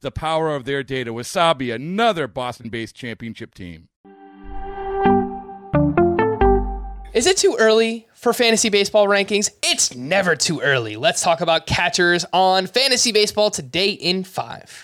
[0.00, 1.12] the power of their data.
[1.12, 3.88] Wasabi, another Boston based championship team.
[7.12, 9.50] Is it too early for fantasy baseball rankings?
[9.62, 10.96] It's never too early.
[10.96, 14.80] Let's talk about catchers on fantasy baseball today in five.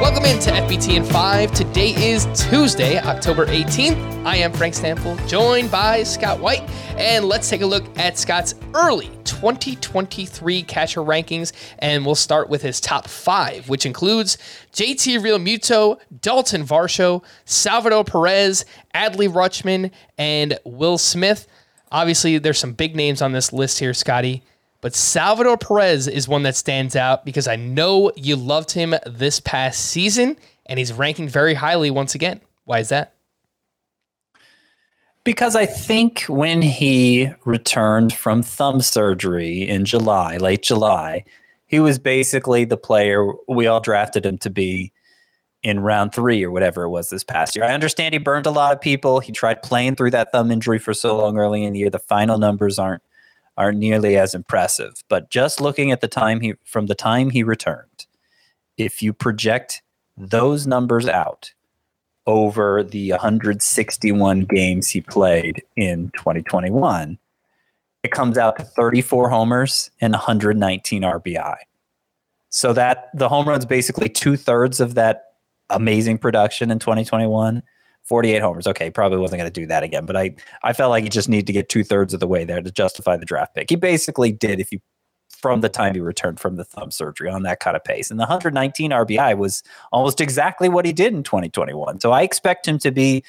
[0.00, 1.52] Welcome into FBT in 5.
[1.52, 4.24] Today is Tuesday, October 18th.
[4.24, 6.62] I am Frank Stampfl, joined by Scott White,
[6.96, 12.62] and let's take a look at Scott's early 2023 catcher rankings, and we'll start with
[12.62, 14.38] his top five, which includes
[14.72, 21.46] JT Realmuto, Dalton Varsho, Salvador Perez, Adley Rutschman, and Will Smith.
[21.92, 24.42] Obviously, there's some big names on this list here, Scotty.
[24.80, 29.40] But Salvador Perez is one that stands out because I know you loved him this
[29.40, 32.40] past season and he's ranking very highly once again.
[32.64, 33.14] Why is that?
[35.22, 41.24] Because I think when he returned from thumb surgery in July, late July,
[41.66, 44.92] he was basically the player we all drafted him to be
[45.62, 47.64] in round three or whatever it was this past year.
[47.64, 49.20] I understand he burned a lot of people.
[49.20, 51.90] He tried playing through that thumb injury for so long early in the year.
[51.90, 53.02] The final numbers aren't
[53.56, 55.04] aren't nearly as impressive.
[55.08, 58.06] But just looking at the time he from the time he returned,
[58.76, 59.82] if you project
[60.16, 61.52] those numbers out
[62.26, 67.18] over the 161 games he played in 2021,
[68.02, 71.56] it comes out to 34 homers and 119 RBI.
[72.48, 75.29] So that the home run's basically two thirds of that
[75.70, 77.62] amazing production in 2021
[78.04, 78.66] 48 homers.
[78.66, 81.28] Okay, probably wasn't going to do that again, but I, I felt like he just
[81.28, 83.70] needed to get two thirds of the way there to justify the draft pick.
[83.70, 84.80] He basically did if you
[85.40, 88.10] from the time he returned from the thumb surgery on that kind of pace.
[88.10, 92.00] And the 119 RBI was almost exactly what he did in 2021.
[92.00, 93.24] So I expect him to be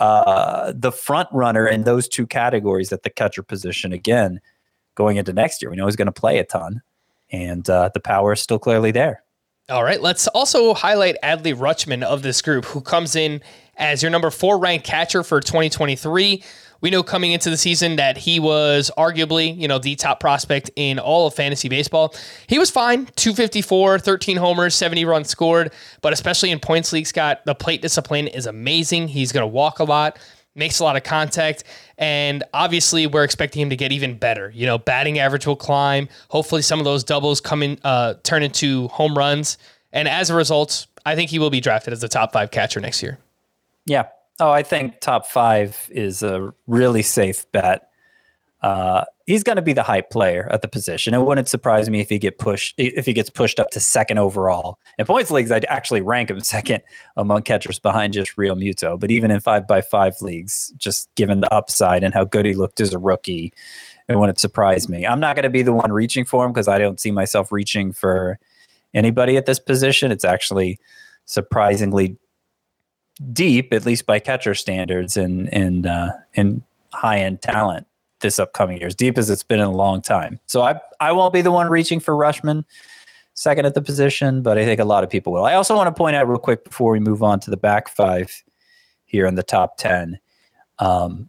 [0.00, 4.40] uh, the front runner in those two categories at the catcher position again
[4.94, 5.70] going into next year.
[5.70, 6.82] We know he's going to play a ton,
[7.30, 9.22] and uh, the power is still clearly there.
[9.68, 13.42] All right, let's also highlight Adley Rutschman of this group, who comes in
[13.76, 16.44] as your number four ranked catcher for 2023.
[16.82, 20.70] We know coming into the season that he was arguably, you know, the top prospect
[20.76, 22.14] in all of fantasy baseball.
[22.46, 27.40] He was fine, 254, 13 homers, 70 runs scored, but especially in points league, Scott,
[27.44, 29.08] the plate discipline is amazing.
[29.08, 30.16] He's going to walk a lot,
[30.56, 31.64] makes a lot of contact,
[31.98, 34.50] and obviously we're expecting him to get even better.
[34.54, 36.08] You know, batting average will climb.
[36.28, 39.58] Hopefully some of those doubles come in uh, turn into home runs,
[39.92, 42.80] and as a result, I think he will be drafted as a top 5 catcher
[42.80, 43.18] next year.
[43.86, 44.08] Yeah.
[44.38, 47.90] Oh, I think top five is a really safe bet.
[48.62, 51.12] Uh, he's going to be the hype player at the position.
[51.12, 54.18] It wouldn't surprise me if he get pushed if he gets pushed up to second
[54.18, 54.78] overall.
[54.98, 56.82] In points leagues, I'd actually rank him second
[57.16, 58.98] among catchers behind just Realmuto.
[58.98, 62.54] But even in five by five leagues, just given the upside and how good he
[62.54, 63.52] looked as a rookie,
[64.08, 65.06] it wouldn't surprise me.
[65.06, 67.52] I'm not going to be the one reaching for him because I don't see myself
[67.52, 68.38] reaching for
[68.94, 70.10] anybody at this position.
[70.10, 70.78] It's actually
[71.26, 72.16] surprisingly
[73.32, 76.62] deep, at least by catcher standards, and and uh, and
[76.92, 77.86] high end talent
[78.20, 80.38] this upcoming year, as deep as it's been in a long time.
[80.46, 82.64] So I I won't be the one reaching for Rutschman
[83.34, 85.44] second at the position, but I think a lot of people will.
[85.44, 87.88] I also want to point out real quick before we move on to the back
[87.88, 88.42] five
[89.04, 90.18] here in the top ten.
[90.78, 91.28] Um,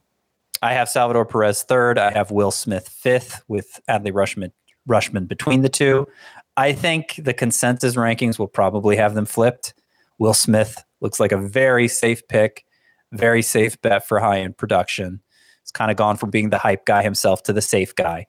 [0.61, 1.97] I have Salvador Perez third.
[1.97, 4.51] I have Will Smith fifth, with Adley Rushman
[4.87, 6.07] Rutschman between the two.
[6.55, 9.73] I think the consensus rankings will probably have them flipped.
[10.17, 12.65] Will Smith Looks like a very safe pick,
[13.11, 15.21] very safe bet for high end production.
[15.67, 18.25] It's kind of gone from being the hype guy himself to the safe guy.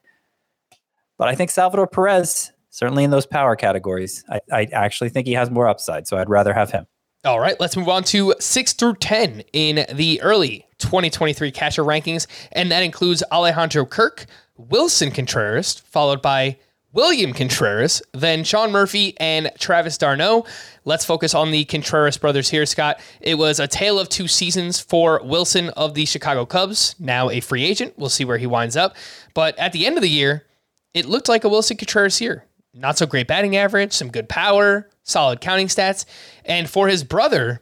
[1.17, 5.31] But I think Salvador Perez, certainly in those power categories, I, I actually think he
[5.35, 6.05] has more upside.
[6.05, 6.85] So I'd rather have him.
[7.23, 12.27] All right, let's move on to six through 10 in the early 2023 catcher rankings.
[12.51, 14.25] And that includes Alejandro Kirk,
[14.57, 16.57] Willson Contreras, followed by
[16.91, 20.45] William Contreras then Sean Murphy and Travis d'Arnaud.
[20.85, 22.99] Let's focus on the Contreras brothers here, Scott.
[23.21, 27.41] It was a tale of two seasons for Willson of the Chicago Cubs, now a
[27.41, 27.93] free agent.
[27.97, 28.95] We'll see where he winds up.
[29.35, 30.45] But at the end of the year,
[30.93, 32.45] it looked like a Willson Contreras year.
[32.73, 36.05] Not so great batting average, some good power, solid counting stats.
[36.45, 37.61] And for his brother,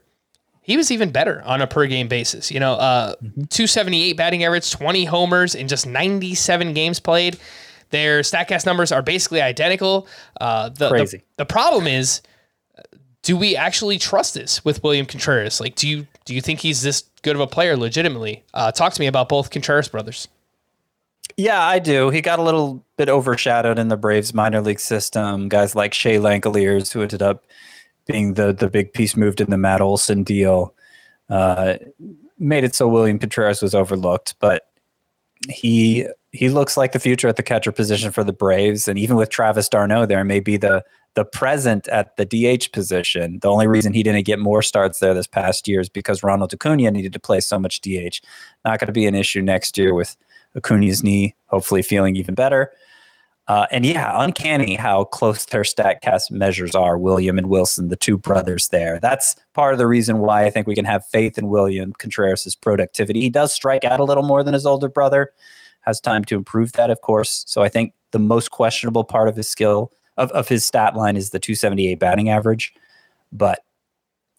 [0.61, 2.51] he was even better on a per game basis.
[2.51, 3.43] You know, uh, mm-hmm.
[3.45, 7.37] 278 batting average, 20 homers in just 97 games played.
[7.89, 10.07] Their Statcast numbers are basically identical.
[10.39, 11.17] Uh, the, Crazy.
[11.17, 12.21] The, the problem is,
[13.21, 15.59] do we actually trust this with William Contreras?
[15.59, 18.43] Like, do you do you think he's this good of a player legitimately?
[18.53, 20.27] Uh, talk to me about both Contreras brothers.
[21.35, 22.09] Yeah, I do.
[22.09, 25.49] He got a little bit overshadowed in the Braves minor league system.
[25.49, 27.43] Guys like Shea Langeliers, who ended up
[28.05, 30.73] being the the big piece moved in the Matt Olson deal,
[31.29, 31.75] uh,
[32.39, 34.35] made it so William Contreras was overlooked.
[34.39, 34.69] But
[35.49, 36.07] he
[36.37, 39.29] he looks like the future at the catcher position for the Braves, and even with
[39.29, 40.83] Travis d'Arnaud there, may be the
[41.15, 43.39] the present at the DH position.
[43.41, 46.53] The only reason he didn't get more starts there this past year is because Ronald
[46.53, 48.21] Acuna needed to play so much DH.
[48.63, 50.15] Not going to be an issue next year with
[50.53, 52.71] Acuna's knee hopefully feeling even better.
[53.47, 56.97] Uh, and yeah, uncanny how close their StatCast measures are.
[56.97, 58.99] William and Willson, the two brothers there.
[58.99, 62.55] That's part of the reason why I think we can have faith in William Contreras'
[62.55, 63.21] productivity.
[63.21, 65.31] He does strike out a little more than his older brother,
[65.87, 67.43] has time to improve that, of course.
[67.47, 71.15] So I think the most questionable part of his skill of, of his stat line
[71.15, 72.73] is the 278 batting average.
[73.31, 73.63] But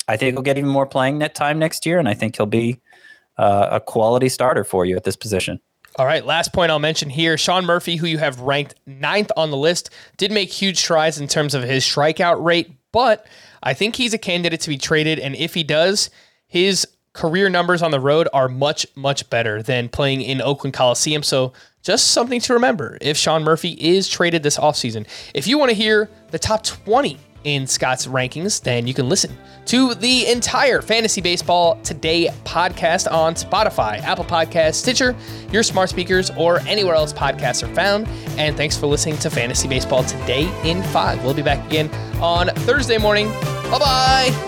[0.07, 2.47] I think he'll get even more playing net time next year, and I think he'll
[2.47, 2.81] be
[3.39, 5.59] uh, a quality starter for you at this position.
[5.97, 9.51] All right, last point I'll mention here Sean Murphy, who you have ranked ninth on
[9.51, 13.27] the list, did make huge strides in terms of his strikeout rate, but
[13.63, 15.19] I think he's a candidate to be traded.
[15.19, 16.11] And if he does,
[16.47, 16.87] his
[17.19, 21.25] career numbers on the road are much, much better than playing in Oakland Coliseum.
[21.25, 25.05] So just something to remember if Sean Murphy is traded this offseason.
[25.35, 29.37] If you want to hear the top 20 in Scott's rankings, then you can listen
[29.67, 35.17] to the entire Fantasy Baseball Today podcast on Spotify, Apple Podcasts, Stitcher,
[35.51, 38.07] your smart speakers, or anywhere else podcasts are found.
[38.39, 41.25] And thanks for listening to Fantasy Baseball Today in 5.
[41.25, 43.29] We'll be back again on Thursday morning.
[43.71, 44.48] Bye bye.